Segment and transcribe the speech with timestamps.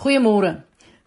[0.00, 0.54] Goeiemôre.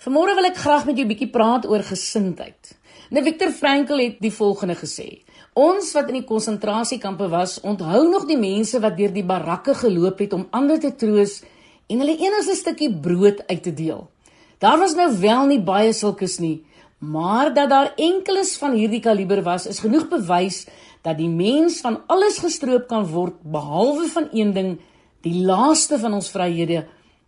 [0.06, 2.78] Vanmôre wil ek graag met jou 'n bietjie praat oor gesindheid.
[3.10, 5.24] Nou Viktor Frankl het die volgende gesê:
[5.54, 10.20] Ons wat in die konsentrasiekampe was, onthou nog die mense wat deur die barakke geloop
[10.20, 11.42] het om ander te troos
[11.90, 14.08] en hulle enigste stukkie brood uit te deel.
[14.60, 16.64] Daar was nou wel nie baie sulkes nie,
[17.00, 20.68] maar dat daar enkeles van hierdie kaliber was, is genoeg bewys
[21.02, 24.80] dat die mens van alles gestroop kan word behalwe van een ding,
[25.22, 26.86] die laaste van ons vryhede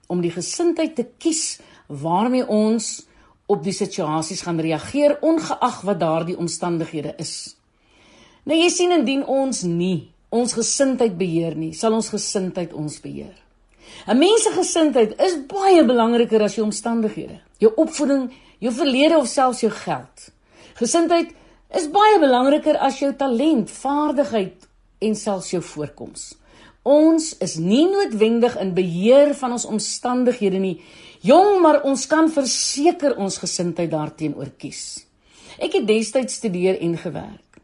[0.07, 3.05] om die gesindheid te kies waarmee ons
[3.46, 7.55] op die situasies gaan reageer ongeag wat daardie omstandighede is.
[8.46, 13.36] Nou jy sien indien ons nie ons gesindheid beheer nie, sal ons gesindheid ons beheer.
[14.07, 19.27] 'n Mens se gesindheid is baie belangriker as jou omstandighede, jou opvoeding, jou verlede of
[19.27, 20.32] selfs jou geld.
[20.75, 21.32] Gesindheid
[21.74, 24.68] is baie belangriker as jou talent, vaardigheid
[24.99, 26.33] en selfs jou voorkoms.
[26.86, 30.75] Ons is nie noodwendig in beheer van ons omstandighede nie.
[31.25, 35.02] Jong, maar ons kan verseker ons gesindheid daarteenoor kies.
[35.58, 37.58] Ek het destyds studeer en gewerk.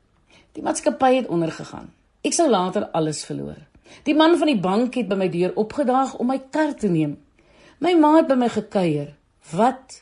[0.58, 1.92] Die maatskappy het ondergegaan.
[2.26, 3.60] Ek sou later alles verloor.
[4.10, 7.20] Die man van die bank het by my deur opgedaag om my kar te neem.
[7.78, 9.14] My ma het by my gekuier.
[9.54, 10.02] Wat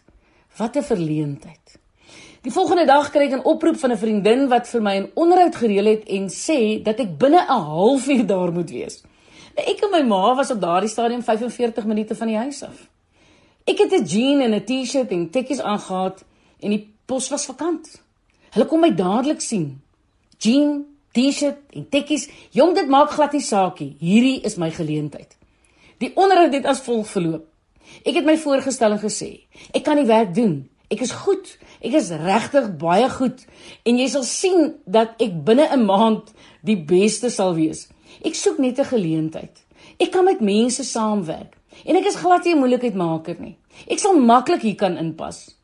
[0.60, 1.76] wat 'n verleentheid.
[2.42, 5.56] Die volgende dag kry ek 'n oproep van 'n vriendin wat vir my 'n onderhoud
[5.56, 9.04] gereël het en sê dat ek binne 'n halfuur daar moet wees.
[9.56, 12.88] Ek en my ma was op daardie stadium 45 minute van die huis af.
[13.66, 16.26] Ek het 'n jean en 'n T-shirt en tekkies aangetree
[16.60, 18.02] en die pos was vakant.
[18.52, 19.82] Hulle kom my dadelik sien.
[20.38, 23.96] Jean, T-shirt en tekkies, jong dit maak glad nie saakie.
[24.00, 25.38] Hierdie is my geleentheid.
[25.98, 27.46] Die onderhoud het as volg verloop.
[28.06, 29.42] Ek het my voorgestel en gesê,
[29.74, 30.70] ek kan die werk doen.
[30.90, 31.58] Ek is goed.
[31.80, 33.46] Ek is regtig baie goed
[33.88, 37.88] en jy sal sien dat ek binne 'n maand die beste sal wees.
[38.26, 39.66] Ek soek net 'n geleentheid.
[40.00, 43.58] Ek kan met mense saamwerk en ek is glad nie 'n moeilikheidmaker nie.
[43.88, 45.56] Ek sal maklik hier kan inpas.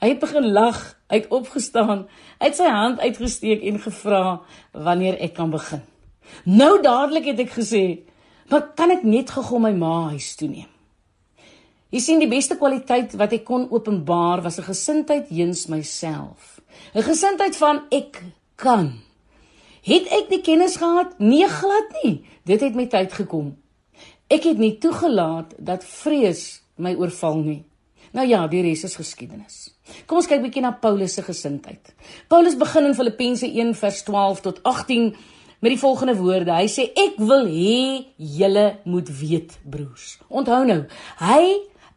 [0.00, 0.78] Hy het begin lag,
[1.10, 2.06] hy het opgestaan,
[2.38, 4.40] het sy hand uitgesteek en gevra
[4.72, 5.82] wanneer ek kan begin.
[6.44, 7.98] Nou dadelik het ek gesê,
[8.48, 10.68] "Wat kan ek net gou my ma huis toe neem?"
[11.90, 16.60] Jy sien die beste kwaliteit wat ek kon openbaar was 'n gesindheid heens myself.
[16.94, 18.22] 'n Gesindheid van ek
[18.56, 19.00] kan.
[19.86, 21.18] Het ek die kennis gehad?
[21.18, 22.24] Nee, glad nie.
[22.44, 23.56] Dit het met tyd gekom.
[24.28, 27.62] Ek het nie toegelaat dat vrees my oorval nie.
[28.12, 29.68] Nou ja, die res is geskiedenis.
[30.08, 31.92] Kom ons kyk bietjie na Paulus se gesindheid.
[32.28, 35.10] Paulus begin in Filippense 1 vers 12 tot 18
[35.60, 36.54] met die volgende woorde.
[36.54, 37.80] Hy sê ek wil hê
[38.38, 40.16] julle moet weet, broers.
[40.28, 40.84] Onthou nou,
[41.20, 41.42] hy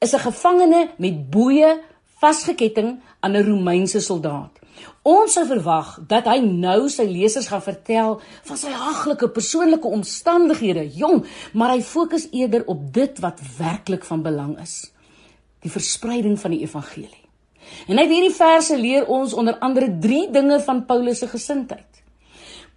[0.01, 1.79] is 'n gevangene met boeye
[2.19, 4.60] vasgeketting aan 'n Romeinse soldaat.
[5.01, 10.85] Ons sou verwag dat hy nou sy lesers gaan vertel van sy haglike persoonlike omstandighede,
[10.93, 11.23] jong,
[11.57, 14.91] maar hy fokus eerder op dit wat werklik van belang is:
[15.65, 17.25] die verspreiding van die evangelie.
[17.87, 22.01] En uit hierdie verse leer ons onder andere 3 dinge van Paulus se gesindheid.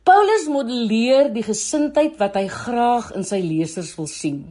[0.05, 4.43] Paulus modelleer die gesindheid wat hy graag in sy lesers wil sien: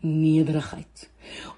[0.00, 1.08] nederigheid.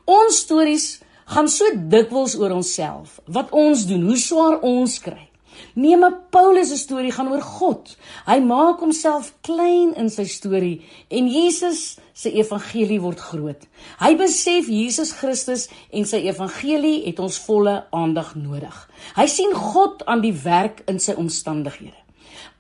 [0.04, 0.88] Ons stories
[1.30, 5.30] gaan so dikwels oor onsself, wat ons doen, hoe swaar ons kry.
[5.74, 7.96] Nee, maar Paulus se storie gaan oor God.
[8.26, 13.66] Hy maak homself klein in sy storie en Jesus se evangelie word groot.
[14.00, 18.76] Hy besef Jesus Christus en sy evangelie het ons volle aandag nodig.
[19.18, 21.98] Hy sien God aan die werk in sy omstandighede.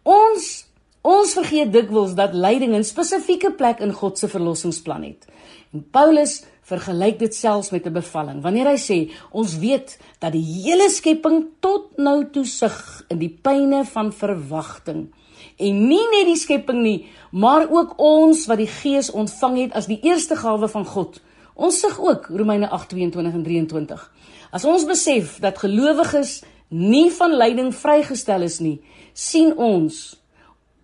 [0.04, 0.66] Ons
[1.04, 5.26] ons vergeet dikwels dat lyding 'n spesifieke plek in God se verlossingsplan het.
[5.72, 8.42] En Paulus vergelyk dit selfs met 'n bevalling.
[8.42, 13.38] Wanneer hy sê ons weet dat die hele skepping tot nou toe sug in die
[13.42, 15.12] pyne van verwagting
[15.58, 19.86] en nie net die skepping nie, maar ook ons wat die Gees ontvang het as
[19.86, 21.20] die eerste gawe van God.
[21.54, 24.12] Ons sug ook Romeine 8:22 en 23.
[24.50, 28.80] As ons besef dat gelowiges nie van lyding vrygestel is nie,
[29.12, 30.16] sien ons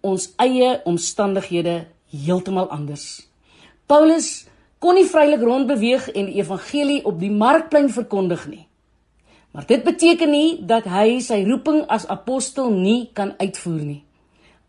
[0.01, 3.27] ons eie omstandighede heeltemal anders.
[3.87, 4.47] Paulus
[4.81, 8.65] kon nie vrylik rondbeweeg en die evangelie op die markplein verkondig nie.
[9.51, 14.03] Maar dit beteken nie dat hy sy roeping as apostel nie kan uitvoer nie.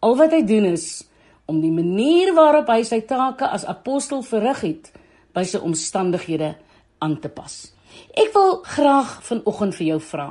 [0.02, 1.04] Al wat hy doen is
[1.46, 4.92] om die manier waarop hy sy take as apostel verrig het
[5.36, 6.56] by sy omstandighede
[7.02, 7.72] aan te pas.
[8.18, 10.30] Ek wil graag vanoggend vir jou vra.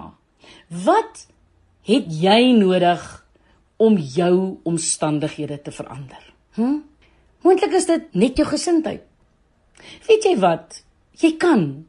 [0.68, 1.26] Wat
[1.86, 3.04] het jy nodig
[3.80, 6.22] om jou omstandighede te verander?
[6.58, 6.80] Hm?
[7.40, 9.06] Moontlik is dit net jou gesindheid.
[10.08, 10.82] Weet jy wat?
[11.20, 11.86] Jy kan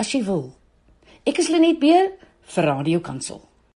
[0.00, 0.54] as jy wil.
[1.28, 2.14] Ek is Lenet Beer
[2.54, 3.42] vir Radio Kansel.